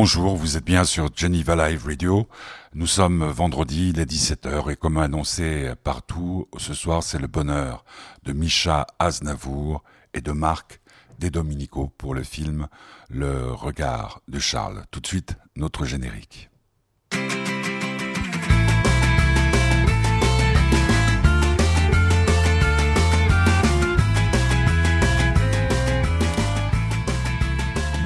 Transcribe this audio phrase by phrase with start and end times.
[0.00, 2.28] Bonjour, vous êtes bien sur Geneva Live Radio.
[2.72, 7.84] Nous sommes vendredi, il est 17h et comme annoncé partout, ce soir c'est le bonheur
[8.22, 9.82] de Misha Aznavour
[10.14, 10.80] et de Marc
[11.18, 12.68] Desdominico pour le film
[13.10, 14.84] Le regard de Charles.
[14.92, 16.48] Tout de suite, notre générique.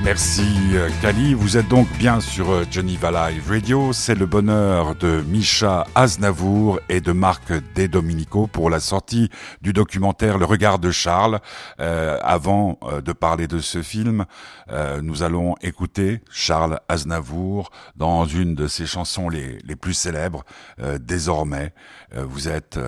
[0.04, 0.42] Merci
[1.00, 5.86] Kali, vous êtes donc bien sur euh, Geneva Live Radio, c'est le bonheur de Misha
[5.94, 11.38] Aznavour et de Marc Desdominico pour la sortie du documentaire Le regard de Charles.
[11.78, 14.24] Euh, avant euh, de parler de ce film,
[15.02, 20.44] nous allons écouter Charles Aznavour dans une de ses chansons les, les plus célèbres,
[20.98, 21.74] Désormais.
[22.14, 22.78] vous êtes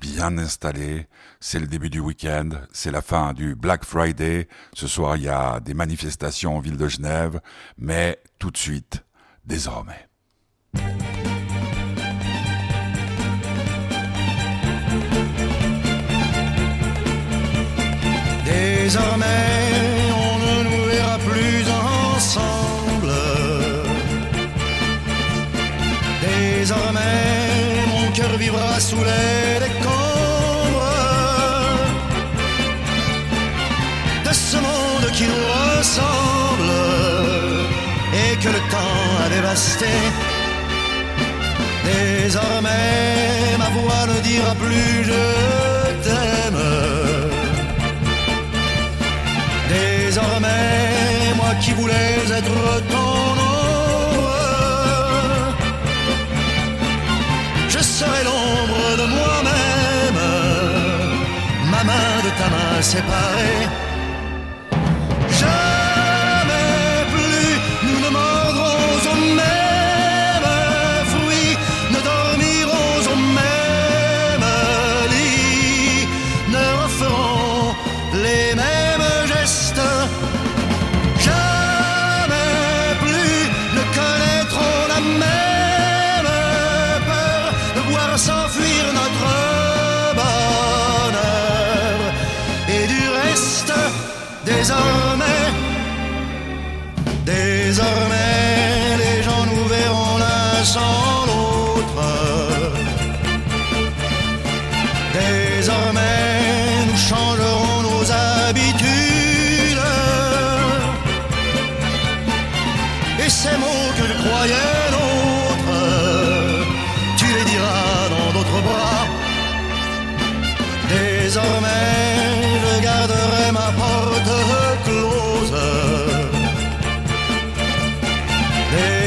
[0.00, 1.06] bien installé.
[1.40, 4.48] C'est le début du week-end, c'est la fin du Black Friday.
[4.72, 7.40] Ce soir, il y a des manifestations en ville de Genève,
[7.78, 9.04] mais tout de suite,
[9.44, 10.08] désormais.
[18.44, 19.26] Désormais,
[20.24, 23.12] on ne nous verra plus ensemble.
[26.22, 29.60] Désormais, mon cœur vivra sous les
[35.20, 36.72] qui nous ressemble
[38.22, 39.92] et que le temps a dévasté.
[41.84, 45.22] Désormais, ma voix ne dira plus je
[46.04, 46.64] t'aime.
[49.76, 52.58] Désormais, moi qui voulais être
[52.94, 54.32] ton ombre,
[57.74, 60.22] je serai l'ombre de moi-même,
[61.72, 63.89] ma main de ta main séparée.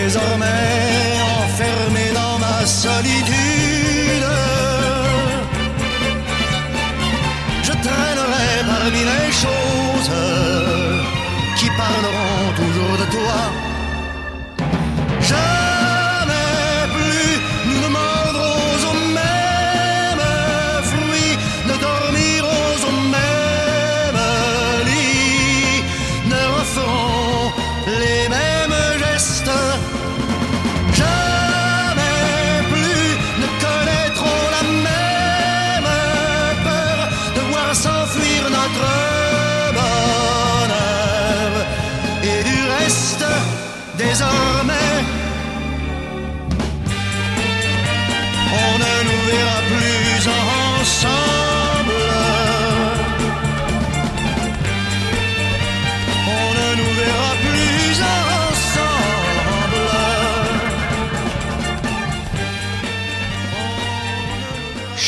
[0.03, 0.62] Désormais,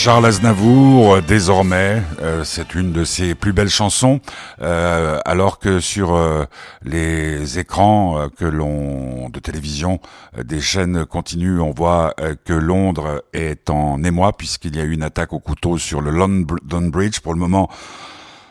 [0.05, 4.19] Charles Aznavour, euh, désormais, euh, c'est une de ses plus belles chansons,
[4.61, 6.15] euh, alors que sur
[6.83, 9.99] les écrans que l'on de télévision
[10.37, 12.13] des chaînes continues, on voit
[12.43, 16.11] que Londres est en émoi puisqu'il y a eu une attaque au couteau sur le
[16.11, 17.19] London Bridge.
[17.21, 17.67] Pour le moment,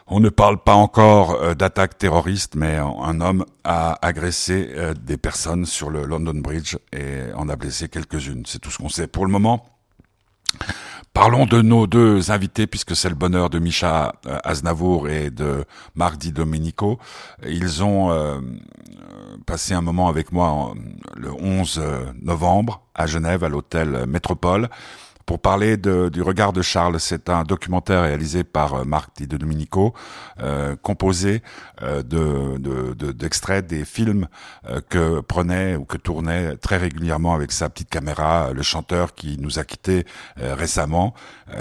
[0.09, 5.89] on ne parle pas encore d'attaque terroriste, mais un, homme a agressé des personnes sur
[5.89, 8.43] le London Bridge et en a blessé quelques-unes.
[8.45, 9.65] C'est tout ce qu'on sait pour le moment.
[11.15, 15.65] Parlons de nos deux invités, puisque c'est le bonheur de Micha euh, Aznavour et de
[15.95, 16.99] Marc Di Domenico.
[17.47, 18.41] Ils ont euh,
[19.47, 20.75] passé un moment avec moi
[21.17, 21.81] le 11
[22.21, 24.69] novembre à Genève, à l'hôtel Métropole,
[25.27, 27.01] pour parler de, du regard de Charles.
[27.01, 29.95] C'est un documentaire réalisé par euh, Marc Di Domenico,
[30.41, 31.43] euh, composé
[31.83, 34.27] euh, de, d'extraits des films
[34.69, 39.39] euh, que prenait ou que tournait très régulièrement avec sa petite caméra le chanteur qui
[39.39, 40.05] nous a quittés
[40.37, 41.15] récemment.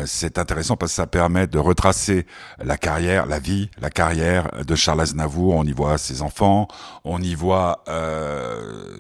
[0.06, 2.26] c'est intéressant parce que ça permet de retracer
[2.64, 5.56] la carrière, la vie, la carrière de Charles Aznavour.
[5.56, 6.68] On y voit ses enfants,
[7.04, 7.84] on y voit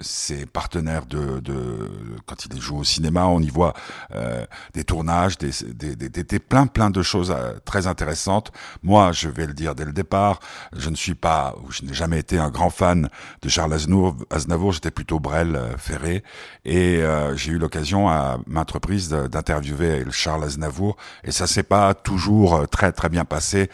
[0.02, 1.90] ses partenaires de, de
[2.26, 3.74] quand il joue au cinéma, on y voit
[4.74, 8.52] des tournages, des, des, des, des, plein plein de choses euh, très intéressantes.
[8.82, 10.40] Moi, je vais le dire dès le départ,
[10.76, 13.10] je ne suis pas, je n'ai jamais été un grand fan
[13.42, 14.72] de Charles Aznavour.
[14.72, 16.24] J'étais plutôt Brel euh, Ferré,
[16.66, 21.94] et euh, j'ai eu l'occasion à maintes reprises d'interviewer Charles Aznavour, et ça s'est pas
[21.94, 23.70] toujours très très bien passé,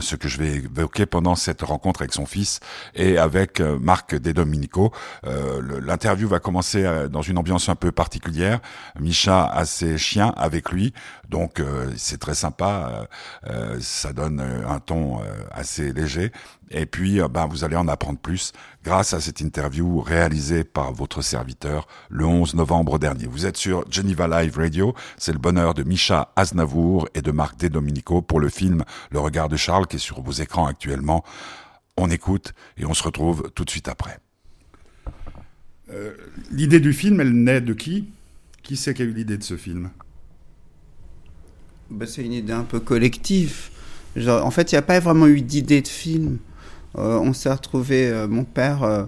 [0.00, 2.60] ce que je vais évoquer pendant cette rencontre avec son fils
[2.94, 4.92] et avec Marc De Dominico.
[5.24, 8.60] L'interview va commencer dans une ambiance un peu particulière.
[8.98, 10.92] Micha a ses chiens avec lui,
[11.28, 13.08] donc euh, c'est très sympa,
[13.46, 15.20] euh, euh, ça donne un ton
[15.50, 16.32] assez léger.
[16.70, 18.52] Et puis, ben, vous allez en apprendre plus
[18.84, 23.26] grâce à cette interview réalisée par votre serviteur le 11 novembre dernier.
[23.26, 27.58] Vous êtes sur Geneva Live Radio, c'est le bonheur de Micha Aznavour et de Marc
[27.66, 31.24] Dominico pour le film Le regard de Charles qui est sur vos écrans actuellement.
[31.96, 34.18] On écoute et on se retrouve tout de suite après.
[36.52, 38.08] l'idée du film, elle naît de qui?
[38.62, 39.90] Qui c'est qui a eu l'idée de ce film?
[41.90, 43.70] Bah, c'est une idée un peu collective.
[44.26, 46.38] En fait, il n'y a pas vraiment eu d'idée de film.
[46.98, 49.04] Euh, on s'est retrouvé, euh, mon père euh,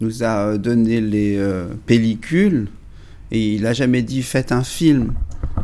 [0.00, 1.40] nous a donné les
[1.86, 2.68] pellicules
[3.30, 5.14] et il n'a jamais dit faites un film.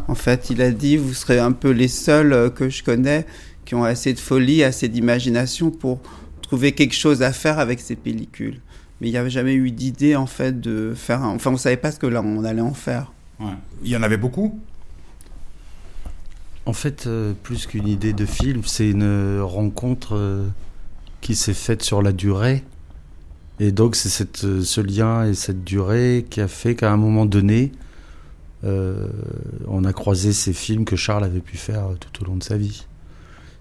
[0.08, 3.26] En fait, il a dit vous serez un peu les seuls que je connais
[3.64, 6.00] qui ont assez de folie, assez d'imagination pour
[6.42, 8.60] trouver quelque chose à faire avec ces pellicules.
[9.00, 11.34] Mais il n'y avait jamais eu d'idée en fait de faire un...
[11.34, 13.12] Enfin, on ne savait pas ce que là allait en faire.
[13.82, 14.58] Il y en avait beaucoup?
[16.66, 20.46] En fait, euh, plus qu'une idée de film, c'est une rencontre euh,
[21.20, 22.64] qui s'est faite sur la durée.
[23.58, 27.26] Et donc, c'est euh, ce lien et cette durée qui a fait qu'à un moment
[27.26, 27.72] donné,
[28.62, 32.58] on a croisé ces films que Charles avait pu faire tout au long de sa
[32.58, 32.84] vie.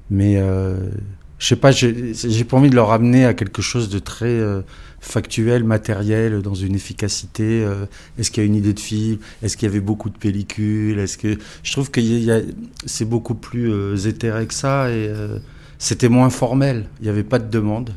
[0.10, 0.44] Mais
[1.40, 4.40] je sais pas, j'ai pas envie de le ramener à quelque chose de très
[5.02, 7.64] factuel, matériel, dans une efficacité.
[7.64, 7.86] Euh,
[8.18, 11.00] est-ce qu'il y a une idée de film Est-ce qu'il y avait beaucoup de pellicules
[11.00, 12.02] Est-ce que je trouve que
[12.86, 15.40] c'est beaucoup plus euh, éthéré que ça et euh,
[15.78, 16.86] c'était moins formel.
[17.00, 17.92] Il n'y avait pas de demande.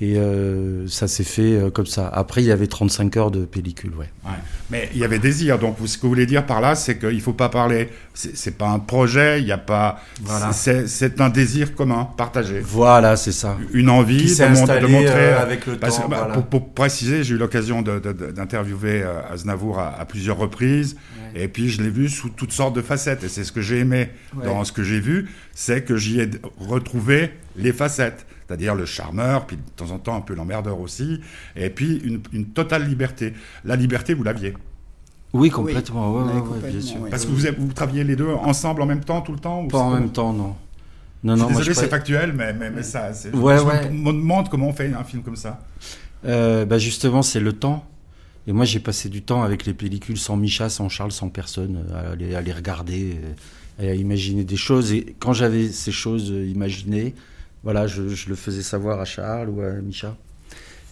[0.00, 2.08] Et euh, ça s'est fait euh, comme ça.
[2.08, 4.10] Après, il y avait 35 heures de pellicule, ouais.
[4.24, 4.32] ouais.
[4.70, 5.58] Mais il y avait désir.
[5.58, 7.90] Donc, ce que vous voulez dire par là, c'est qu'il ne faut pas parler.
[8.12, 10.00] C'est pas un projet, il n'y a pas.
[10.22, 10.52] Voilà.
[10.52, 12.60] C'est un désir commun, partagé.
[12.60, 13.56] Voilà, c'est ça.
[13.72, 15.14] Une envie de, de, montrer.
[15.14, 16.08] Euh, avec le temps.
[16.08, 20.96] Bah, pour, pour, préciser, j'ai eu l'occasion d'interviewer Aznavour à, à, plusieurs reprises.
[21.36, 23.22] Et puis, je l'ai vu sous toutes sortes de facettes.
[23.22, 24.44] Et c'est ce que j'ai aimé ouais.
[24.44, 29.46] dans ce que j'ai vu, c'est que j'y ai retrouvé les facettes c'est-à-dire le charmeur,
[29.46, 31.20] puis de temps en temps un peu l'emmerdeur aussi,
[31.56, 32.02] et puis
[32.32, 33.34] une, totale liberté.
[33.64, 34.54] La liberté, vous l'aviez
[35.32, 36.70] oui, complètement, oui.
[36.70, 37.08] bien sûr.
[37.10, 39.78] Parce que vous, vous travaillez les deux ensemble en même temps, tout le temps Pas
[39.78, 40.54] en même temps, non.
[41.24, 43.90] Non, non, désolé, c'est factuel, mais, mais, ça, ouais, je ouais.
[43.90, 45.58] me demande comment on fait un film comme ça.
[46.24, 47.84] Euh, bah justement, c'est le temps.
[48.46, 51.84] Et moi, j'ai passé du temps avec les pellicules sans Micha, sans Charles, sans personne,
[51.94, 53.18] à les, à les regarder,
[53.80, 54.92] à imaginer des choses.
[54.92, 57.14] Et quand j'avais ces choses imaginées,
[57.64, 60.14] voilà, je, le faisais savoir à Charles ou à Micha.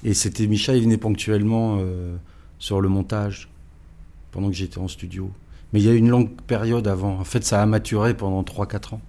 [0.04, 2.16] Et c'était Micha, il venait ponctuellement euh,
[2.58, 3.50] sur le montage
[4.32, 5.30] pendant que j'étais en studio.
[5.72, 7.18] Mais il y a eu une longue période avant.
[7.18, 9.00] En fait, ça a maturé pendant 3-4 ans.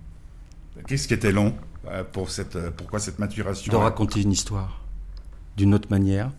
[0.88, 1.56] Qu'est-ce qui était long
[1.88, 4.82] euh, pour cette, euh, Pourquoi cette maturation De raconter une histoire
[5.56, 6.32] d'une autre manière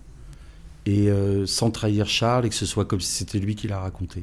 [0.86, 1.08] et
[1.46, 4.22] sans trahir Charles et que ce soit comme si c'était lui qui l'a raconté.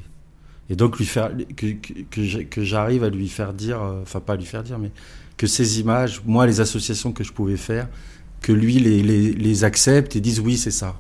[0.70, 4.36] Et donc lui faire que, que, que j'arrive à lui faire dire, enfin pas à
[4.36, 4.92] lui faire dire, mais
[5.42, 7.88] que ces images, moi, les associations que je pouvais faire,
[8.42, 10.94] que lui les, les, accepte et dise oui, c'est ça.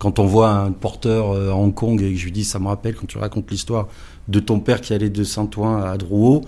[0.00, 2.58] Quand on voit un porteur euh, à Hong Kong et que je lui dis, ça
[2.58, 3.88] me rappelle quand tu racontes l'histoire
[4.28, 6.40] de ton père qui allait de Saint-Ouen à Drouot,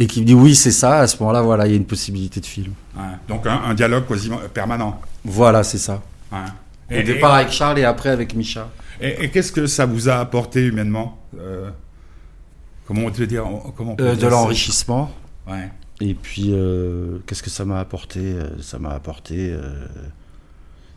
[0.00, 1.86] et qui me dit oui, c'est ça, à ce moment-là, voilà, il y a une
[1.86, 2.72] possibilité de film.
[3.28, 5.00] donc un, dialogue quasiment permanent.
[5.24, 6.02] Voilà, c'est ça.
[6.32, 8.68] Au départ avec Charles et après avec Micha.
[9.00, 11.70] Et, qu'est-ce que ça vous a apporté humainement euh,
[12.84, 13.44] Comment on peut dire
[13.76, 15.12] comment euh, De l'enrichissement.
[16.00, 19.50] Et puis, euh, qu'est-ce que ça m'a apporté euh, Ça m'a apporté.
[19.50, 19.86] Euh,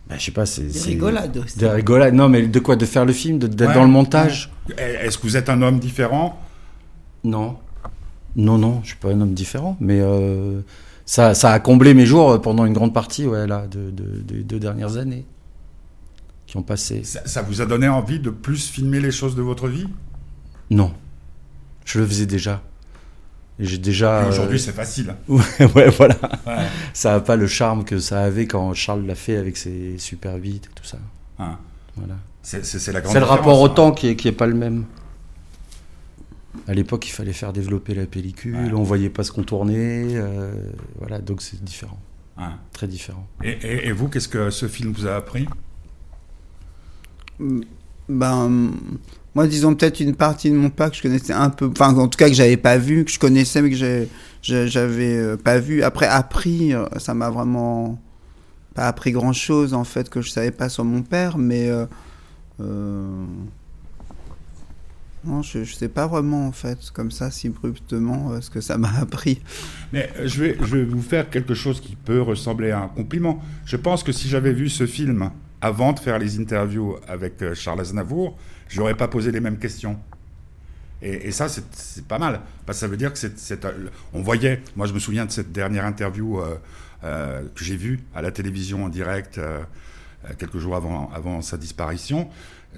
[0.07, 0.63] ben, je sais pas, c'est.
[0.63, 1.57] Des rigolades aussi.
[1.57, 2.13] Des rigolades.
[2.13, 4.51] Non, mais de quoi De faire le film D'être dans le montage?
[4.77, 6.39] Est-ce que vous êtes un homme différent?
[7.23, 7.57] Non.
[8.35, 9.77] Non, non, je suis pas un homme différent.
[9.79, 10.01] Mais
[11.05, 14.59] ça, ça a comblé mes jours pendant une grande partie, ouais, là, de, de, deux
[14.59, 15.25] dernières années
[16.45, 17.03] qui ont passé.
[17.03, 19.87] Ça, ça vous a donné envie de plus filmer les choses de votre vie?
[20.69, 20.91] Non.
[21.85, 22.61] Je le faisais déjà.
[23.59, 24.27] Et j'ai déjà.
[24.27, 25.15] Aujourd'hui, euh, c'est facile.
[25.27, 25.41] ouais,
[25.75, 26.15] ouais, voilà.
[26.47, 26.65] Ouais.
[26.93, 30.35] Ça n'a pas le charme que ça avait quand Charles l'a fait avec ses Super
[30.35, 30.97] 8 et tout ça.
[31.39, 31.57] Hein.
[31.95, 32.15] Voilà.
[32.41, 34.31] C'est c'est- c'est la grande C'est le rapport au différence, temps qui est, qui est
[34.31, 34.85] pas le même.
[36.67, 38.73] À l'époque, il fallait faire développer la pellicule, Ouais.
[38.73, 40.51] on voyait pas ce qu'on tournait, euh,
[40.99, 41.99] voilà, donc c'est différent,
[42.37, 42.43] hein.
[42.53, 42.59] Hein.
[42.73, 43.25] très différent.
[43.43, 45.47] Et, et- et vous, qu'est-ce que ce film vous a appris?
[48.09, 48.71] Ben,
[49.35, 52.07] moi, disons peut-être une partie de mon père que je connaissais un peu, enfin, en
[52.07, 54.07] tout cas que j'avais pas vu, que je connaissais mais que
[54.41, 55.83] j'avais euh, pas vu.
[55.83, 58.01] Après, appris, euh, ça m'a vraiment
[58.73, 61.69] pas appris grand chose en fait que je savais pas sur mon père, mais
[62.61, 63.25] euh,
[65.23, 68.59] non, je, je sais pas vraiment en fait, comme ça, si abruptement, euh, ce que
[68.61, 69.41] ça m'a appris.
[69.93, 73.39] Mais je vais, je vais vous faire quelque chose qui peut ressembler à un compliment.
[73.65, 77.81] Je pense que si j'avais vu ce film avant de faire les interviews avec Charles
[77.81, 78.35] Aznavour,
[78.71, 79.99] je n'aurais pas posé les mêmes questions.
[81.03, 82.41] Et, et ça, c'est c'est pas mal.
[82.65, 85.25] Parce que ça veut dire que c'est, c'est, euh, on voyait, moi je me souviens
[85.25, 86.57] de cette dernière interview euh,
[87.03, 89.61] euh, que j'ai vue à la télévision en direct euh,
[90.37, 92.29] quelques jours avant, avant sa disparition.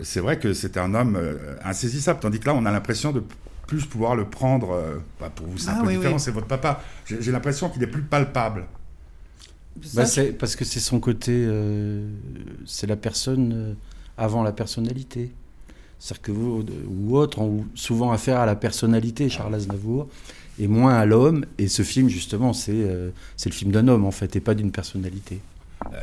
[0.02, 3.24] C'est vrai que c'était un homme euh, insaisissable, tandis que là, on a l'impression de
[3.68, 4.72] plus pouvoir le prendre.
[4.72, 6.20] euh, bah, pour vous, c'est un Ah peu oui, différent, oui.
[6.20, 6.82] c'est votre papa.
[7.06, 8.66] J'ai, j'ai l'impression qu'il est plus palpable.
[9.94, 12.08] Bah, c'est parce que c'est son côté, euh,
[12.66, 13.74] c'est la personne euh,
[14.18, 15.32] avant la personnalité.
[16.04, 20.10] C'est-à-dire que vous ou autres ont souvent affaire à la personnalité, Charles Aznavour,
[20.60, 21.46] et moins à l'homme.
[21.58, 24.54] Et ce film, justement, c'est euh, c'est le film d'un homme en fait, et pas
[24.54, 25.40] d'une personnalité.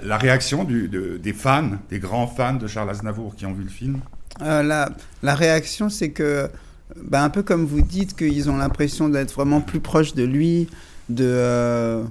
[0.02, 3.62] La réaction du- de- des fans, des grands fans de Charles Aznavour qui ont vu
[3.62, 4.00] le film?
[4.40, 4.90] Euh, la,
[5.22, 6.48] la réaction, c'est que,
[6.96, 10.68] bah, un peu comme vous dites, qu'ils ont l'impression d'être vraiment plus proches de lui,
[11.10, 12.04] de, euh,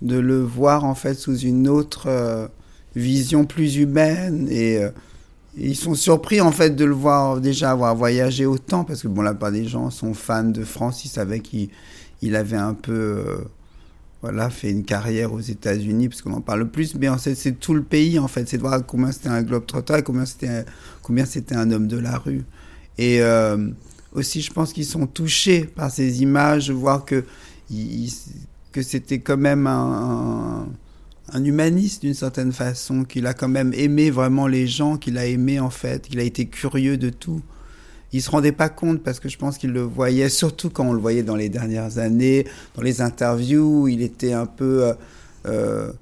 [0.00, 2.46] de le voir en fait sous une autre euh,
[2.94, 4.46] vision plus humaine.
[4.48, 4.92] Et, euh, et
[5.56, 9.22] ils sont surpris en fait de le voir déjà avoir voyagé autant, parce que bon,
[9.22, 11.68] la plupart des gens sont fans de France, ils savaient qu'il
[12.22, 12.92] il avait un peu.
[12.92, 13.36] euh,
[14.22, 17.34] voilà, fait une carrière aux États-Unis, parce qu'on en parle le plus, mais en fait,
[17.34, 18.48] c'est tout le pays, en fait.
[18.48, 20.64] C'est de voir combien c'était un globe-trotteur, et combien c'était
[21.02, 22.44] combien c'était un homme de la rue.
[22.98, 23.68] Et euh,
[24.12, 27.24] aussi, je pense qu'ils sont touchés par ces images, voir que,
[28.72, 30.66] que c'était quand même un,
[31.32, 35.26] un humaniste d'une certaine façon, qu'il a quand même aimé vraiment les gens, qu'il a
[35.26, 37.42] aimé en fait, qu'il a été curieux de tout.
[38.12, 40.92] Il se rendait pas compte parce que je pense qu'il le voyait, surtout quand on
[40.92, 44.84] le voyait dans les dernières années, dans les interviews, il était un peu...
[44.84, 44.92] euh,
[45.46, 45.92] euh,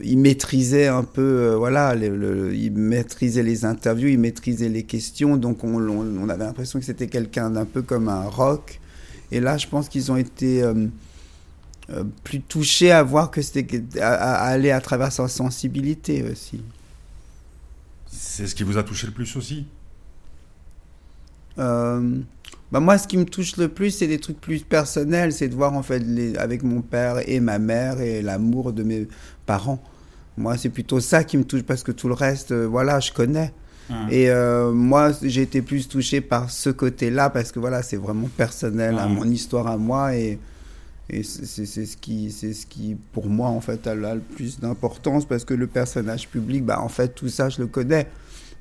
[0.00, 5.64] il maîtrisait un peu, euh, voilà, il maîtrisait les interviews, il maîtrisait les questions, donc
[5.64, 8.80] on, avait l'impression que c'était quelqu'un d'un peu comme un rock.
[9.30, 10.62] Et là, je pense qu'ils ont été
[11.90, 16.62] euh, plus touchés à voir que c'était à, à aller à travers sa sensibilité aussi.
[18.10, 19.66] C'est ce qui vous a touché le plus aussi?
[21.58, 22.18] Euh,
[22.70, 25.54] bah moi, ce qui me touche le plus, c'est des trucs plus personnels, c'est de
[25.54, 29.08] voir en fait les, avec mon père et ma mère et l'amour de mes
[29.44, 29.82] parents.
[30.38, 33.12] Moi, c'est plutôt ça qui me touche parce que tout le reste, euh, voilà, je
[33.12, 33.52] connais.
[34.10, 38.28] Et euh, moi, j'ai été plus touché par ce côté-là parce que voilà, c'est vraiment
[38.38, 40.38] personnel, à mon histoire à moi et,
[41.12, 44.58] et c'est ce qui, c'est ce qui, pour moi, en fait, a, a le plus
[44.60, 48.06] d'importance parce que le personnage public, bah, en fait, tout ça, je le connais.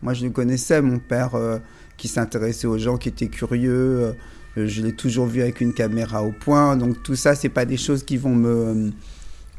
[0.02, 1.60] Moi, je le connaissais, mon père euh,
[1.98, 4.14] qui s'intéressait aux gens, qui était curieux.
[4.58, 6.76] euh, je l'ai toujours vu avec une caméra au point.
[6.76, 8.92] Donc tout ça, c'est pas des choses qui vont me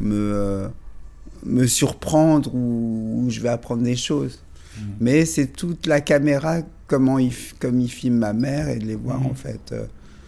[0.00, 0.68] me euh,
[1.46, 4.40] me surprendre ou, ou je vais apprendre des choses.
[4.78, 4.84] Mhm.
[5.00, 6.58] Mais c'est toute la caméra,
[6.88, 9.26] comment il, comme il filme ma mère et de les voir Mhm.
[9.26, 9.74] en fait.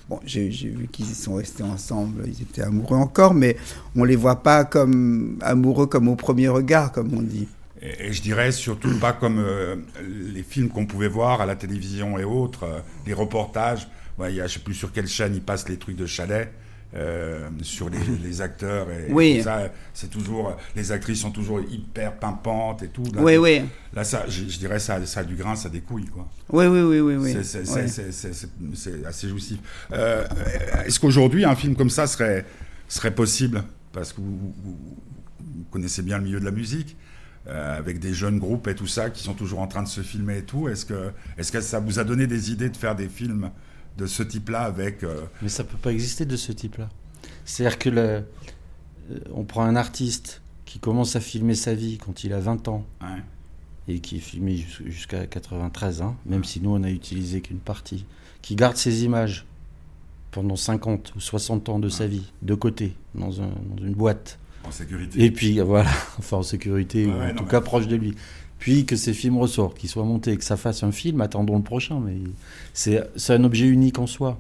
[0.09, 3.57] Bon, j'ai vu qu'ils sont restés ensemble, ils étaient amoureux encore, mais
[3.97, 7.49] on les voit pas comme amoureux comme au premier regard, comme on dit.
[7.83, 12.19] Et, je dirais surtout pas comme euh, les films qu'on pouvait voir à la télévision
[12.19, 13.89] et autres, euh, les reportages.
[14.19, 16.53] Ouais, il a, je sais plus sur quelle chaîne ils passent les trucs de chalet.
[16.97, 19.41] Euh, sur les, les acteurs et, Oui.
[19.43, 23.03] ça, c'est toujours les actrices sont toujours hyper pimpantes et tout.
[23.15, 23.63] Là, Oui, oui,
[23.95, 26.29] là ça, je, je dirais ça, ça a du grain, ça a des couilles quoi.
[26.51, 27.17] oui, oui, oui, oui.
[27.17, 27.45] oui.
[27.45, 29.07] C'est- Ouais.
[29.07, 29.59] assez jouissif.
[29.93, 30.25] Euh,
[30.87, 32.45] Est-ce qu'aujourd'hui, un film comme ça serait,
[32.89, 33.65] serait possible?
[33.93, 34.79] Parce que vous, vous-
[35.41, 36.97] vous connaissez bien le milieu de la musique,
[37.47, 40.01] euh, avec des jeunes groupes et tout ça, qui sont toujours en train de se
[40.01, 40.69] filmer et tout.
[40.69, 43.51] Est-ce que, est que ça vous a donné des idées de faire des films
[43.97, 45.03] de ce type-là avec...
[45.05, 46.89] euh, Mais ça peut pas exister de ce type-là.
[47.45, 48.23] C'est-à-dire que le- euh,
[49.35, 52.85] on prend un artiste qui commence à filmer sa vie quand il a 20 ans
[53.01, 53.19] hein,
[53.87, 57.59] et qui est filmé jus- jusqu'à 93 ans, même si nous on a utilisé qu'une
[57.59, 58.07] partie,
[58.43, 59.45] qui garde ses images
[60.31, 64.39] pendant 50 ou 60 ans de sa vie, de côté, dans, un- dans une boîte.
[64.67, 68.15] en sécurité Et puis voilà, enfin en sécurité, ou en tout cas proche de lui.
[68.65, 71.63] Puis que ces films ressortent, qu'ils soient montés, que ça fasse un film, attendons le
[71.63, 72.01] prochain.
[72.01, 72.17] Mais
[72.73, 74.39] c'est un objet unique en soi.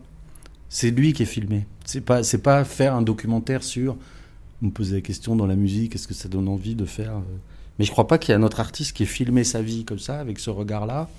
[0.71, 1.66] C'est lui qui est filmé.
[1.85, 3.97] C'est pas, c'est pas faire un documentaire sur.
[4.62, 7.16] Vous me posez la question dans la musique, est-ce que ça donne envie de faire.
[7.16, 7.37] euh,
[7.78, 9.85] Mais je crois pas qu'il y a un autre artiste qui ait filmé sa vie
[9.85, 11.11] comme ça, avec ce regard-là,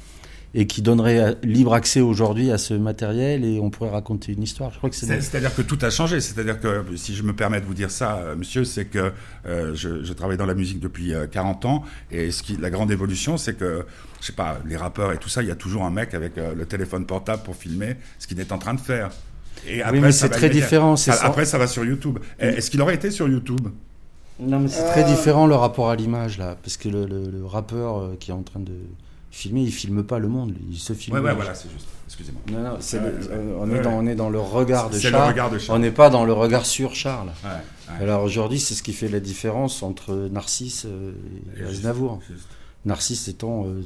[0.57, 4.41] et qui donnerait euh, libre accès aujourd'hui à ce matériel et on pourrait raconter une
[4.41, 4.71] histoire.
[4.71, 5.05] Je crois que c'est.
[5.05, 6.21] C'est- C'est-à-dire que tout a changé.
[6.21, 9.11] C'est-à-dire que, si je me permets de vous dire ça, euh, monsieur, c'est que
[9.45, 11.83] euh, je, je travaille dans la musique depuis euh, 40 ans.
[12.09, 13.85] Et ce qui, la grande évolution, c'est que,
[14.21, 16.37] je sais pas, les rappeurs et tout ça, il y a toujours un mec avec
[16.37, 19.09] euh, le téléphone portable pour filmer ce qu'il est en train de faire.
[19.67, 21.25] Et Oui, mais c'est très différent, c'est ça- ça.
[21.25, 22.19] Après, ça va sur YouTube.
[22.39, 23.67] Est-ce qu'il aurait été sur YouTube?
[24.39, 27.45] Non, mais c'est très différent le rapport à l'image là, parce que le, le- le
[27.45, 28.73] rappeur euh, qui est en train de
[29.35, 31.17] filmer, il filme pas le monde, il se filme.
[31.17, 31.87] Ouais, ouais, voilà, c'est juste.
[32.07, 32.41] Excusez-moi.
[32.51, 33.95] Non, non, le- euh, on, ouais, est dans, ouais.
[33.99, 35.27] on est dans le regard de le Charles.
[35.29, 35.77] regard de Charles.
[35.77, 37.31] On n'est pas dans le regard sur Charles.
[37.99, 41.11] Alors aujourd'hui, c'est ce qui fait la différence entre Narcisse euh,
[41.57, 42.21] et Et Aznavour.
[42.29, 42.47] juste-
[42.85, 43.81] Narcisse étant euh,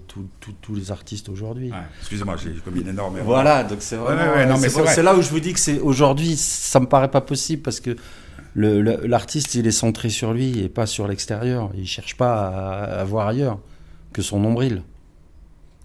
[0.61, 1.71] tous les artistes aujourd'hui.
[2.01, 3.25] Excusez-moi, j'ai commis une énorme erreur.
[3.27, 4.57] Voilà, donc c'est vraiment.
[4.87, 7.79] c'est là où je vous dis que c'est aujourd'hui, ça me paraît pas possible parce
[7.79, 7.95] que
[8.55, 11.71] l'artiste, il est centré sur lui et pas sur l'extérieur.
[11.75, 13.59] Il cherche pas à, à voir ailleurs
[14.13, 14.83] que son nombril.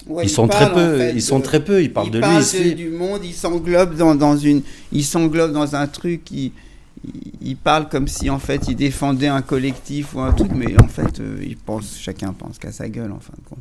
[0.09, 1.83] Ouais, ils il sont parle, très peu, en fait, ils sont de- très peu.
[1.83, 2.27] Ils parlent il de lui.
[2.27, 6.53] il fait- du monde, il s'englobe dans, dans une, il s'englobe dans un truc, il,
[7.05, 10.79] il, il parle comme si en fait il défendait un collectif ou un truc, mais
[10.81, 13.59] en fait euh, il pense, chacun pense qu'à sa gueule en fin de compte.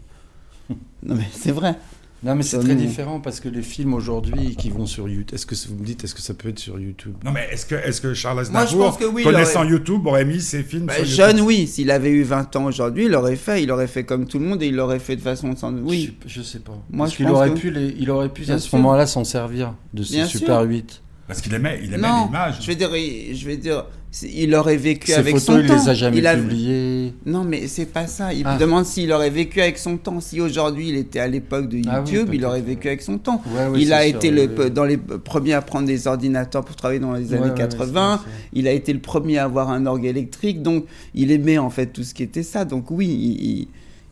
[1.03, 1.75] Non mais c'est vrai.
[2.23, 2.81] Non, mais c'est très nous.
[2.81, 6.03] différent parce que les films aujourd'hui qui vont sur YouTube, est-ce que vous me dites,
[6.03, 7.15] est-ce que ça peut être sur YouTube?
[7.25, 10.39] Non, mais est-ce que, est que Charles Aznavour, oui, il connaissant aurait- YouTube, aurait mis
[10.39, 11.17] ses films Bah, sur YouTube?
[11.17, 11.67] Jeune, oui.
[11.67, 13.61] S'il avait eu 20 ans aujourd'hui, il l'aurait fait.
[13.61, 15.73] Il aurait fait comme tout le monde et il l'aurait fait de façon sans.
[15.73, 16.15] Oui.
[16.25, 16.71] je, je sais pas.
[16.89, 18.73] Moi, Parce je qu'il pense aurait que- pu, les- il aurait pu Bien à ce
[18.75, 20.69] moment-là s'en servir de Bien Super sûr.
[20.69, 21.01] 8.
[21.27, 22.57] Parce qu'il aimait, il aimait Non, l'image.
[22.61, 23.85] je vais dire, il- je vais dire,
[24.21, 25.73] il aurait vécu Ces avec photos, son il temps.
[25.75, 27.13] les a jamais Il a- publiées.
[27.25, 28.31] Non, mais c'est pas ça.
[28.33, 28.53] Il Ah.
[28.55, 30.19] me demande s'il aurait vécu avec son temps.
[30.21, 33.17] Si aujourd'hui il était à l'époque de Ah oui, YouTube, il aurait vécu avec son
[33.17, 33.41] temps.
[33.55, 36.63] Ouais, ouais, il a sûr, été oui, le, dans les premiers à prendre des ordinateurs
[36.63, 38.19] pour travailler dans les années ouais, ouais, 80.
[38.23, 40.61] c'est vrai, il a été le premier à avoir un orgue électrique.
[40.61, 42.65] Donc, il aimait en fait tout ce qui était ça.
[42.65, 43.67] Donc, oui, il, il-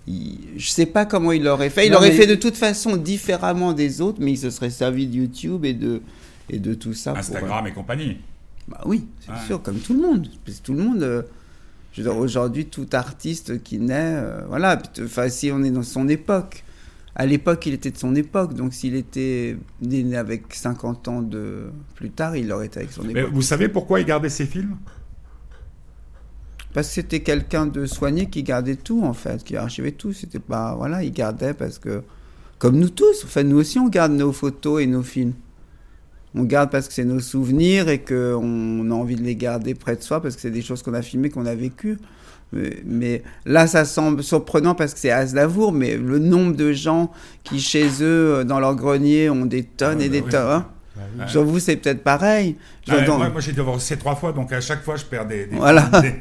[0.08, 1.86] il- je sais pas comment il l'aurait fait.
[1.86, 4.72] Il Non, aurait mais- fait de toute façon différemment des autres, mais il se serait
[4.72, 6.02] servi de YouTube et de,
[6.50, 7.12] et de tout ça.
[7.12, 8.18] pour- Instagram et compagnie.
[8.72, 9.38] Bah oui, c'est Ouais.
[9.48, 10.28] sûr, comme tout le monde.
[10.46, 11.22] Parce que tout le monde, euh,
[11.94, 16.64] je aujourd'hui, tout artiste qui naît, euh, voilà, enfin, si on est dans son époque,
[17.16, 21.66] à l'époque, il était de son époque, donc s'il était né avec 50 ans de
[21.96, 23.34] plus tard, il aurait été avec son Mais époque.
[23.34, 24.78] vous savez pourquoi il gardait ses films?
[26.74, 30.14] Parce que c'était quelqu'un de soigné qui gardait tout, en fait, qui archivait tout.
[30.14, 32.02] C'était pas, voilà, il gardait parce que,
[32.60, 35.34] comme nous tous, enfin, nous aussi, on garde nos photos et nos films.
[36.36, 39.96] On garde parce que c'est nos souvenirs et qu'on a envie de les garder près
[39.98, 41.98] de soi parce que c'est des choses qu'on a filmées, qu'on a vécues.
[42.54, 47.12] Mais, mais là, ça semble surprenant parce que c'est Aznavour, mais le nombre de gens
[47.44, 50.30] qui, chez eux, dans leur grenier, ont des tonnes Ah, et bah des oui.
[50.30, 50.50] tonnes.
[50.52, 50.66] hein.
[51.20, 51.28] Ouais.
[51.28, 52.58] Sur vous, c'est peut-être pareil.
[52.90, 55.46] Ah, moi, moi, j'ai divorcé trois fois, donc à chaque fois, je perds des.
[55.48, 55.84] des- Voilà.
[56.02, 56.14] des-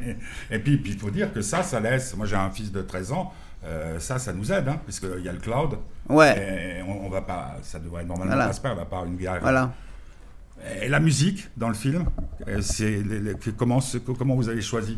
[0.50, 2.16] Et puis, puis, il faut dire que ça, ça laisse.
[2.16, 3.32] Moi, j'ai un fils de 13 ans.
[3.66, 5.76] euh, ça, ça nous aide, hein, puisqu'il y a le cloud.
[6.08, 7.56] ouais, Et on, on va pas.
[7.62, 8.46] Ça devrait normalement Voilà.
[8.48, 9.38] pas se perdre, va pas une guerre.
[9.42, 9.72] voilà.
[10.82, 12.04] Et la musique dans le film,
[12.48, 13.02] euh, c'est
[13.56, 13.80] comment,
[14.36, 14.96] vous avez choisi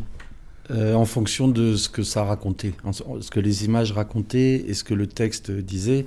[0.71, 2.73] Euh, en fonction de ce que ça racontait,
[3.21, 6.05] ce que les images racontaient et ce que le texte disait,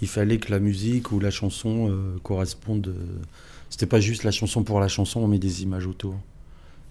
[0.00, 2.88] il fallait que la musique ou la chanson euh, correspondent.
[2.88, 3.22] euh,
[3.70, 6.14] C'était pas juste la chanson pour la chanson, on met des images autour.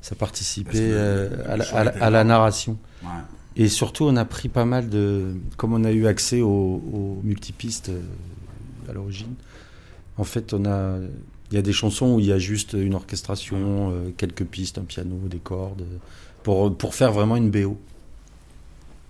[0.02, 2.28] Ça participait à, la, choix à la- était à la énorme.
[2.28, 2.78] narration.
[3.04, 3.10] Ouais.
[3.56, 5.34] Et surtout, on a pris pas mal de.
[5.58, 6.48] Comme on a eu accès aux,
[6.94, 7.90] aux multipistes
[8.90, 9.34] à l'origine,
[10.18, 10.98] en fait, on a.
[11.52, 14.78] Il y a des chansons où il y a juste une orchestration, euh, quelques pistes,
[14.78, 15.86] un piano, des cordes,
[16.44, 17.78] pour, pour faire vraiment une BO.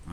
[0.06, 0.12] Ouais.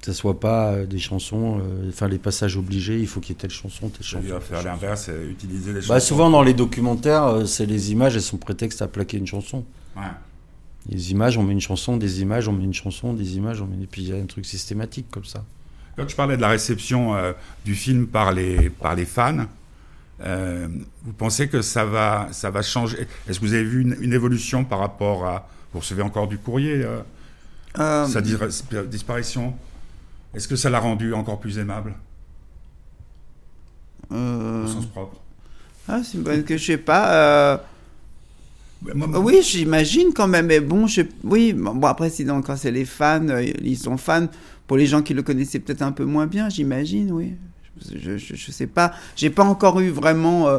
[0.00, 3.30] Que ce soit pas euh, des chansons, euh, enfin les passages obligés, il faut qu'il
[3.34, 4.22] y ait telle chanson, telle chanson.
[4.22, 4.68] dû faire telle chanson.
[4.68, 6.06] l'inverse, utiliser les Bah, chansons.
[6.06, 9.64] souvent dans les documentaires, c'est les images, elles sont prétexte à plaquer une chanson.
[9.96, 10.02] Ouais.
[10.90, 13.66] Les images, on met une chanson, des images, on met une chanson, des images, on
[13.66, 13.82] met...
[13.82, 15.42] et puis il y a un truc systématique comme ça.
[15.96, 17.32] Quand je parlais de la réception euh,
[17.64, 19.46] du film par les, par les fans,
[20.22, 20.68] euh,
[21.04, 23.06] vous pensez que ça va, ça va changer?
[23.28, 25.48] Est-ce que vous avez vu une, une évolution par rapport à...
[25.72, 27.00] Vous recevez encore du courrier, euh,
[27.78, 28.36] Euh, sa dis-
[28.88, 29.54] disparition?
[30.34, 31.94] Est-ce que ça l'a rendu encore plus aimable,
[34.10, 35.16] au sens propre
[35.88, 37.60] Ah, c'est une bonne que je sais pas.
[38.94, 40.46] Moi, moi- Oui, j'imagine quand même.
[40.46, 41.02] Mais bon, je...
[41.24, 41.52] oui.
[41.54, 43.26] Bon, après, sinon, quand c'est les fans,
[43.62, 44.26] ils sont fans.
[44.66, 47.34] Pour les gens qui le connaissaient peut-être un peu moins bien, j'imagine, oui.
[47.92, 48.92] Je, je, je sais pas.
[49.16, 50.48] J'ai pas encore eu vraiment.
[50.48, 50.58] euh,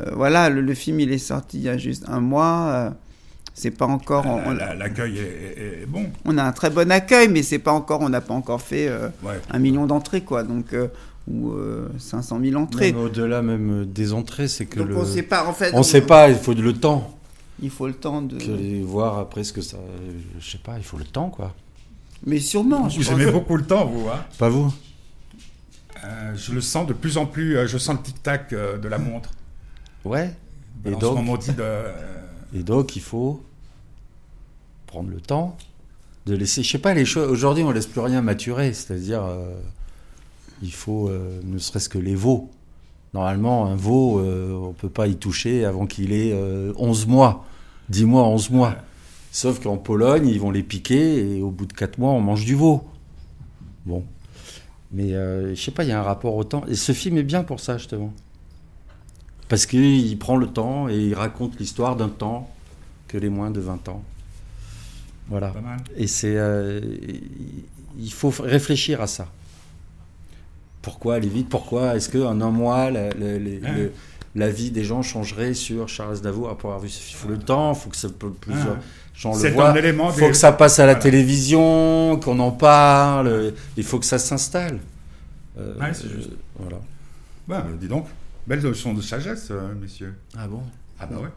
[0.00, 2.66] euh, voilà, le, le film, il est sorti il y a juste un mois.
[2.70, 2.90] euh,
[3.54, 4.24] c'est pas encore.
[4.26, 6.06] on- on- L'accueil est, est- est bon.
[6.24, 8.88] on a un très bon accueil, mais c'est pas encore, on n'a pas encore fait
[8.88, 9.38] euh, Ouais.
[9.50, 10.42] un million d'entrées, quoi.
[10.42, 10.88] Donc, euh,
[11.28, 12.92] ou euh, 500 000 Non, entrées.
[12.92, 14.96] mais Au-delà même des entrées, c'est que Donc le...
[14.96, 15.70] on sait pas, en fait.
[15.74, 17.16] on sait pas, il faut le temps.
[17.62, 18.38] Il faut le temps de.
[18.38, 19.76] Que voir après ce que ça.
[20.40, 21.54] Je sais pas, il faut le temps quoi.
[22.26, 23.20] Mais sûrement, je Vous pense.
[23.20, 24.08] aimez beaucoup le temps, vous.
[24.08, 24.72] Hein Pas vous
[26.04, 27.56] Euh, je le sens de plus en plus.
[27.56, 29.30] euh, je sens le tic-tac euh, de la montre.
[30.04, 30.34] Ouais.
[30.84, 31.64] Et donc, de.
[32.54, 33.42] et donc, il faut
[34.86, 35.56] prendre le temps
[36.26, 36.62] de laisser.
[36.62, 37.30] Je sais pas, les choses.
[37.30, 38.72] Aujourd'hui, on laisse plus rien maturer.
[38.72, 39.22] C'est-à-dire,
[40.60, 41.08] il faut
[41.44, 42.50] ne serait-ce que les veaux.
[43.14, 47.44] Normalement, un veau, on peut pas y toucher avant qu'il ait euh, 11 mois.
[47.90, 48.76] 10 mois, 11 mois.
[49.30, 52.44] Sauf qu'en Pologne, ils vont les piquer et au bout de 4 mois, on mange
[52.44, 52.84] du veau.
[53.86, 54.04] Bon.
[54.92, 56.64] Mais euh, je sais pas, il y a un rapport au temps.
[56.68, 58.12] Et ce film est bien pour ça, justement.
[59.48, 62.50] Parce qu'il prend le temps et il raconte l'histoire d'un temps
[63.08, 64.02] que les moins de 20 ans.
[65.28, 65.48] Voilà.
[65.48, 65.78] Pas mal.
[65.96, 66.36] Et c'est.
[66.36, 66.80] euh,
[67.98, 69.28] il faut réfléchir à ça.
[70.80, 71.48] Pourquoi aller vite?
[71.48, 73.72] Pourquoi est-ce qu'en un mois, la, la- les- Ah.
[73.72, 73.92] le-
[74.34, 76.48] la vie des gens changerait sur Charles Aznavour?
[76.48, 78.08] Après avoir vu ce film Il faut le temps, il faut que ça,
[78.40, 78.80] plusieurs gens le
[79.14, 80.10] C'est un élément.
[80.10, 81.02] Il faut des- que ça passe à la Voilà.
[81.02, 83.52] télévision, qu'on en parle.
[83.76, 84.78] Il faut que ça s'installe.
[85.58, 86.30] Euh, Ouais, c'est juste.
[86.58, 86.78] Voilà.
[87.46, 88.06] Bah, dis donc,
[88.46, 90.14] belle leçon de sagesse, euh, messieurs.
[90.36, 90.62] Ah bon?
[90.98, 91.28] Ah bah ouais.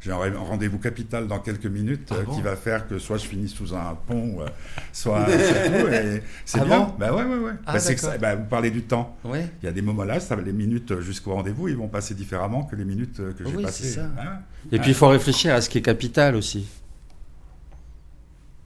[0.00, 2.34] J'ai un rendez-vous capital dans quelques minutes Ah euh, bon?
[2.34, 4.46] qui va faire que soit je finis sous un pont, euh,
[4.92, 5.26] soit
[6.44, 6.78] c'est Ah bien.
[6.80, 6.94] bon?
[6.98, 7.52] Bah ouais, ouais, ouais.
[7.66, 9.16] Ah, Bah, c'est que ça- bah, vous parlez du temps.
[9.24, 9.48] Ouais.
[9.62, 12.64] Il y a des moments là, ça, les minutes jusqu'au rendez-vous, ils vont passer différemment
[12.64, 13.90] que les minutes euh, que j'ai Oui, passées.
[13.90, 14.02] ça.
[14.02, 14.72] Ouais.
[14.72, 16.66] Et puis il faut réfléchir à ce qui est capital aussi.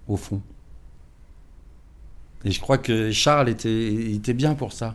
[0.09, 0.40] Au fond.
[2.45, 4.95] Et je crois que Charles était, était bien pour ça.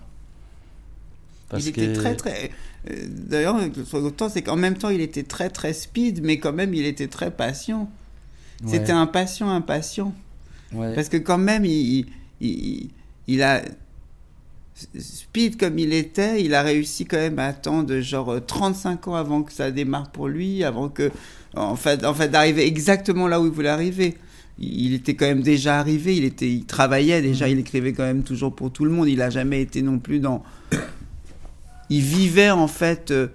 [1.50, 2.52] Parce il était que- très très.
[2.90, 3.58] euh, D'ailleurs,
[3.94, 7.08] autant, c'est qu'en même temps, il était très très speed, mais quand même, il était
[7.08, 7.90] très patient.
[8.64, 10.14] Ouais, C'était un patient impatient.
[10.72, 10.96] ouais.
[10.96, 12.06] Parce que quand même, il,
[12.40, 12.90] il,
[13.28, 13.62] il a.
[14.98, 19.44] Speed comme il était, il a réussi quand même à attendre genre 35 ans avant
[19.44, 21.12] que ça démarre pour lui, avant que.
[21.54, 24.18] En fait, en fait d'arriver exactement là où il voulait arriver.
[24.64, 28.22] Il était quand même déjà arrivé, il, était, il travaillait déjà, il écrivait quand même
[28.22, 29.08] toujours pour tout le monde.
[29.10, 30.44] Il n'a jamais été non plus dans.
[31.90, 33.28] Il vivait en fait euh,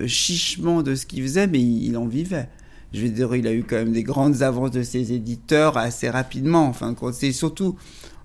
[0.00, 2.48] euh, chichement de ce qu'il faisait, mais il, il en vivait.
[2.92, 6.10] Je veux dire, il a eu quand même des grandes avances de ses éditeurs assez
[6.10, 6.66] rapidement.
[6.66, 7.76] Enfin, quand- c'est surtout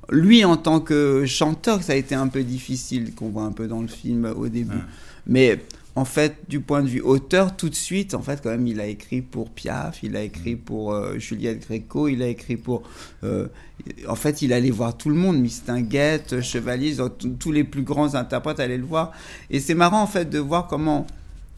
[0.10, 3.52] lui en tant que chanteur que ça a été un peu difficile, qu'on voit un
[3.52, 4.76] peu dans le film au début.
[4.76, 4.82] Ouais.
[5.28, 5.62] Mais
[5.98, 8.80] en fait, du point de vue auteur, tout de suite, en fait, quand même, il
[8.80, 12.84] a écrit pour Piaf, il a écrit pour euh, Juliette Gréco, il a écrit pour.
[13.24, 13.48] euh,
[14.08, 16.98] en fait, il allait voir tout le monde, Mistinguett, Chevalier,
[17.40, 19.12] tous les plus grands interprètes allaient le voir.
[19.50, 21.08] Et c'est marrant, en fait, de voir comment.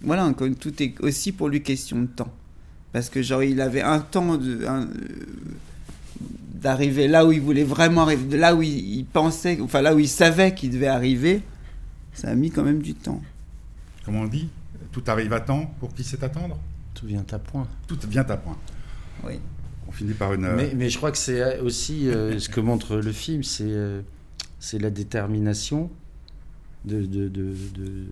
[0.04, 2.32] Voilà, comme tout est aussi pour lui question de temps.
[2.94, 4.66] Parce que, genre, il avait un temps de.
[4.66, 4.88] un, euh,
[6.54, 10.00] d'arriver là où il voulait vraiment arriver, là où il, il pensait, enfin là où
[10.00, 11.42] il savait qu'il devait arriver,
[12.14, 13.22] ça a mis quand même du temps.
[14.10, 14.48] Comment on dit
[14.92, 16.58] Tout arrive à temps pour qui sait attendre
[16.96, 17.68] Tout vient à point.
[17.88, 18.58] Tout vient à point.
[19.24, 19.34] Oui.
[19.88, 20.52] On finit par une.
[20.56, 24.02] Mais, mais je crois que c'est aussi euh, ce que montre le film, c'est euh,
[24.60, 25.92] c'est la détermination
[26.86, 28.06] de, de, de, de-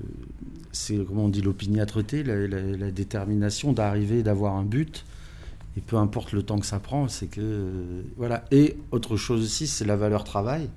[0.72, 5.04] c'est comment on dit l'opiniâtreté, la, la- la détermination d'arriver, d'avoir un but.
[5.78, 8.46] Et peu importe le temps que ça prend, c'est que euh, voilà.
[8.52, 10.70] Et autre chose aussi, c'est la valeur travail,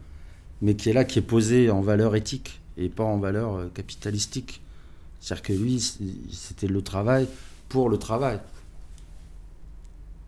[0.63, 4.63] mais qui est là, qui est posée en valeur éthique et pas en valeur capitalistique.
[5.21, 5.81] C'est-à-dire que lui,
[6.33, 7.29] c'était le travail
[7.69, 8.41] pour le travail.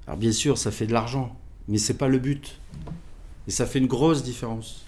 [0.07, 1.37] Alors bien sûr, ça fait de l'argent,
[1.69, 2.59] mais c'est pas le but.
[3.49, 4.85] Et ça fait une grosse différence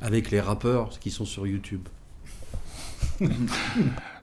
[0.00, 1.88] avec les rappeurs qui sont sur YouTube.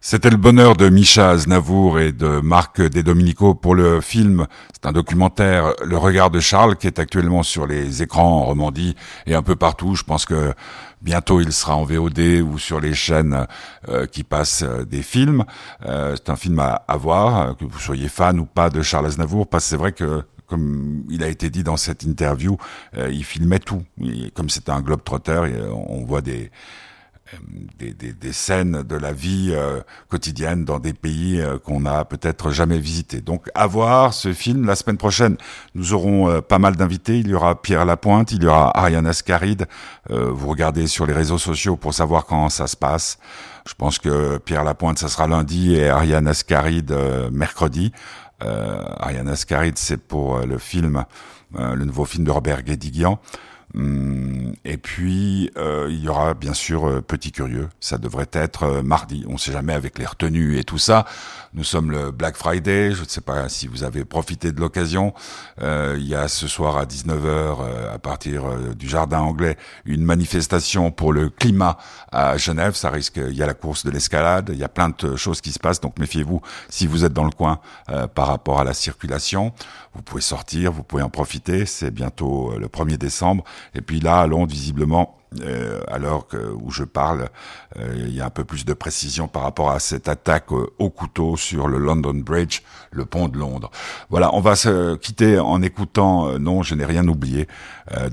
[0.01, 4.47] C'était le bonheur de Micha Aznavour et de Marc Desdominico pour le film.
[4.71, 8.95] C'est un documentaire, Le regard de Charles, qui est actuellement sur les écrans en Romandie
[9.25, 9.95] et un peu partout.
[9.95, 10.53] Je pense que
[11.01, 13.45] bientôt il sera en VOD ou sur les chaînes
[13.89, 15.43] euh, qui passent euh, des films.
[15.85, 19.47] Euh, c'est un film à, voir, que vous soyez fan ou pas de Charles Aznavour,
[19.47, 22.57] parce que c'est vrai que comme il a été dit dans cette interview,
[22.97, 23.83] il filmait tout.
[24.33, 26.49] Comme c'était un globe-trotter, et, on voit des
[27.77, 32.05] des, des, des scènes de la vie euh, quotidienne dans des pays euh, qu'on n'a
[32.05, 33.21] peut-être jamais visités.
[33.21, 35.37] Donc à voir ce film la semaine prochaine.
[35.75, 37.19] Nous aurons euh, pas mal d'invités.
[37.19, 39.67] Il y aura Pierre Lapointe, il y aura Ariane Ascaride.
[40.09, 43.19] Euh, vous regardez sur les réseaux sociaux pour savoir quand ça se passe.
[43.67, 47.91] Je pense que Pierre Lapointe, ça sera lundi et Ariane Ascaride euh, mercredi.
[48.43, 51.03] Euh, Ariane Ascaride, c'est pour euh, le film,
[51.59, 53.19] euh, le nouveau film de Robert Guédiguian.
[53.79, 54.19] Hum,
[54.65, 57.69] et puis, euh, il y aura bien sûr euh, Petit Curieux.
[57.79, 59.25] Ça devrait être euh, mardi.
[59.27, 61.05] On ne sait jamais avec les retenues et tout ça.
[61.53, 62.91] Nous sommes le Black Friday.
[62.91, 65.13] Je ne sais pas si vous avez profité de l'occasion.
[65.59, 71.11] il y a ce soir à 19h, à partir du Jardin Anglais, une manifestation pour
[71.11, 71.77] le climat
[72.11, 72.75] à Genève.
[72.75, 73.17] Ça risque.
[73.17, 74.51] Il y a la course de l'escalade.
[74.53, 75.81] Il y a plein de choses qui se passent.
[75.81, 76.39] Donc méfiez-vous
[76.69, 77.59] si vous êtes dans le coin
[78.13, 79.51] par rapport à la circulation.
[79.95, 81.65] Vous pouvez sortir, vous pouvez en profiter.
[81.65, 83.43] C'est bientôt le 1er décembre.
[83.75, 87.29] Et puis là, à Londres, visiblement, euh, alors que, où je parle,
[87.77, 90.65] euh, il y a un peu plus de précision par rapport à cette attaque euh,
[90.79, 93.69] au couteau sur le London Bridge, le pont de Londres.
[94.09, 97.47] Voilà, on va se quitter en écoutant Non, je n'ai rien oublié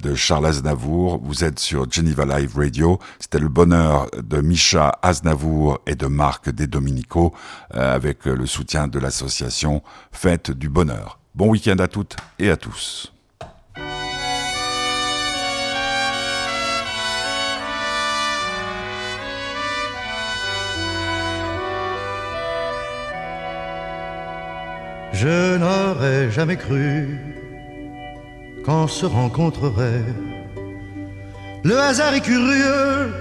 [0.02, 1.18] de Charles Aznavour.
[1.22, 2.98] Vous êtes sur Geneva Live Radio.
[3.18, 7.32] C'était le bonheur de Micha Aznavour et de Marc Des Dominico
[7.70, 11.18] avec le soutien de l'association Fête du Bonheur.
[11.34, 13.15] Bon week-end à toutes et à tous.
[25.18, 27.18] Je n'aurais jamais cru
[28.66, 30.04] qu'on se rencontrerait.
[31.64, 33.14] Le hasard est curieux,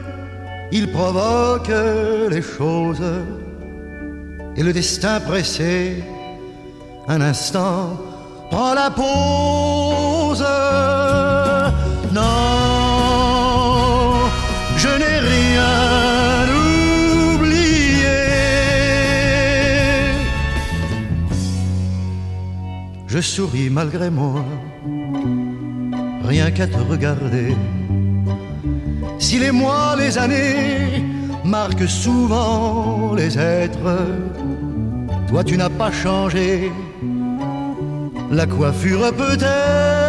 [0.74, 1.72] il provoque
[2.30, 3.04] les choses.
[4.58, 6.04] Et le destin pressé,
[7.08, 7.98] un instant,
[8.52, 9.65] prend la pause.
[23.26, 24.46] Souris malgré moi,
[26.24, 27.56] rien qu'à te regarder.
[29.20, 31.04] Si les mois, les années
[31.44, 33.98] marquent souvent les êtres,
[35.28, 36.72] toi tu n'as pas changé,
[38.32, 40.05] la coiffure peut-être.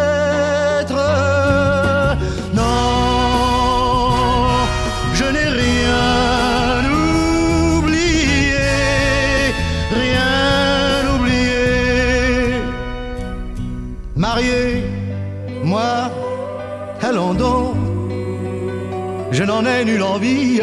[19.47, 20.61] N'en ai nulle envie.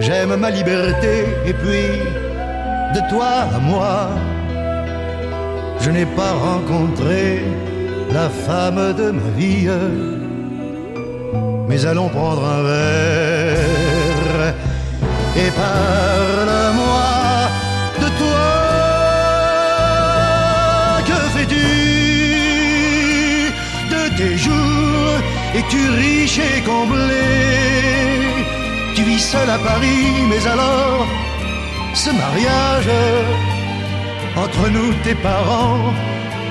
[0.00, 1.88] J'aime ma liberté et puis
[2.94, 4.08] de toi à moi,
[5.80, 7.44] je n'ai pas rencontré
[8.12, 9.70] la femme de ma vie.
[11.68, 14.54] Mais allons prendre un verre
[15.36, 17.08] et parle-moi
[18.02, 18.48] de toi.
[21.08, 21.66] Que fais-tu
[24.18, 24.59] tes jours?
[25.54, 27.26] Es-tu riche et comblé
[28.94, 31.06] Tu vis seul à Paris, mais alors
[31.94, 32.90] ce mariage
[34.36, 35.92] entre nous, tes parents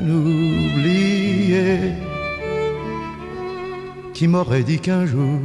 [0.08, 1.67] oublié
[4.13, 5.39] qui m'aurait dit qu'un jour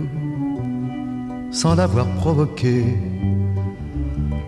[1.51, 2.85] sans l'avoir provoqué.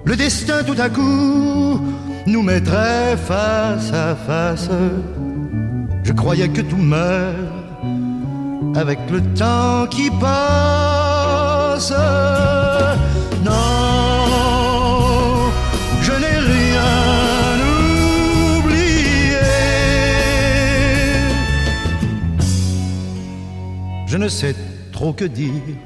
[0.04, 1.80] Le destin tout à coup
[2.26, 4.68] nous mettrait face à face.
[6.02, 7.34] Je croyais que tout meurt
[8.76, 11.92] avec le temps qui passe.
[13.44, 13.52] Non,
[16.02, 17.58] je n'ai rien
[18.58, 19.38] oublié.
[24.06, 24.54] Je ne sais
[24.92, 25.76] trop que dire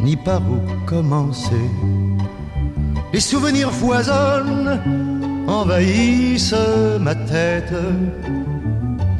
[0.00, 1.70] ni par où commencer.
[3.14, 4.80] Les souvenirs foisonnent,
[5.46, 6.52] envahissent
[6.98, 7.72] ma tête,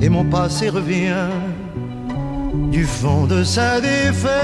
[0.00, 1.28] et mon passé revient
[2.72, 4.34] du fond de sa défaite.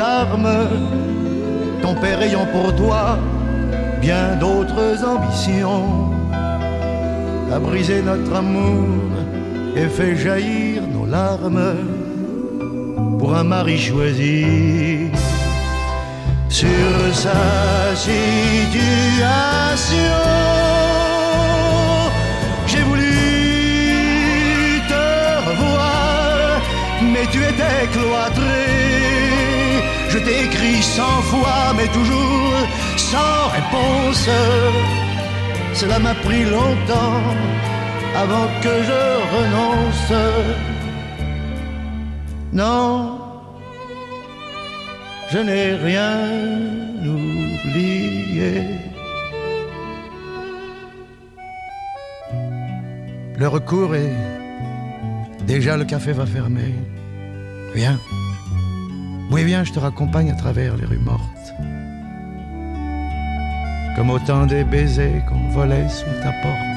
[0.00, 0.68] Arme,
[1.82, 3.18] ton père ayant pour toi
[4.00, 6.10] bien d'autres ambitions,
[7.52, 8.86] a brisé notre amour
[9.74, 11.74] et fait jaillir nos larmes
[13.18, 15.10] pour un mari choisi
[16.48, 18.96] sur sa situation.
[27.32, 28.65] tu étais cloîtré.
[30.16, 32.54] Je t'ai écrit cent fois, mais toujours
[32.96, 34.28] sans réponse.
[35.74, 37.20] Cela m'a pris longtemps
[38.22, 39.02] avant que je
[39.36, 40.12] renonce.
[42.54, 43.18] Non,
[45.30, 46.12] je n'ai rien
[47.04, 48.52] oublié.
[53.38, 54.14] Le recours est
[55.46, 56.74] déjà le café va fermer.
[57.74, 57.98] Viens.
[59.30, 61.54] Oui, viens, je te raccompagne à travers les rues mortes.
[63.96, 66.76] Comme autant des baisers qu'on volait sous ta porte.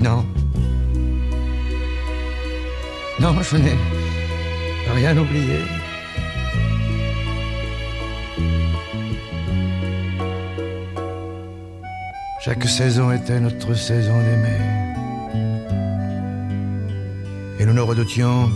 [0.00, 0.24] Non.
[3.20, 3.76] Non, je n'ai
[4.94, 5.60] rien oublié.
[12.40, 14.60] Chaque saison était notre saison d'aimer.
[17.58, 18.48] Et nous ne redoutions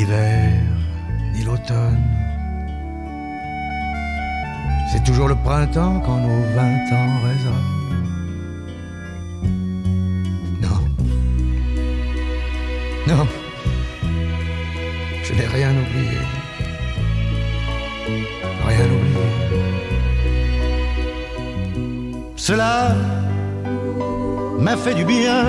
[0.00, 0.52] l'hiver,
[1.34, 2.02] ni l'automne.
[4.90, 7.72] C'est toujours le printemps quand nos vingt ans résonnent.
[10.64, 10.80] Non.
[13.10, 13.26] Non.
[15.22, 16.20] Je n'ai rien oublié.
[18.66, 19.26] Rien oublié.
[22.36, 22.94] Cela
[24.58, 25.44] m'a fait du bien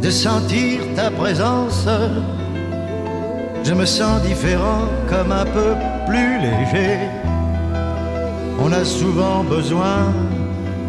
[0.00, 1.88] de sentir ta présence.
[3.62, 5.74] Je me sens différent, comme un peu
[6.06, 6.98] plus léger.
[8.58, 10.12] On a souvent besoin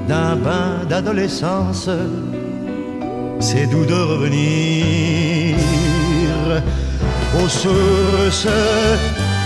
[0.08, 1.90] d'un bain d'adolescence.
[3.40, 5.58] C'est doux de revenir
[7.40, 8.48] aux sources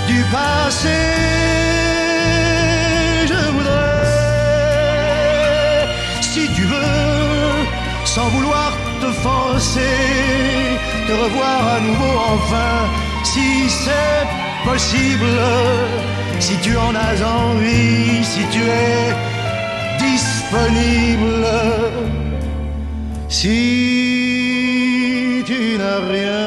[0.07, 0.97] du passé.
[3.27, 4.05] Je voudrais,
[6.21, 7.65] si tu veux,
[8.05, 9.97] sans vouloir te forcer,
[11.07, 12.75] te revoir à nouveau enfin,
[13.35, 14.27] si c'est
[14.69, 15.37] possible,
[16.39, 19.07] si tu en as envie, si tu es
[20.07, 21.45] disponible,
[23.27, 23.57] si
[25.49, 26.44] tu n'as rien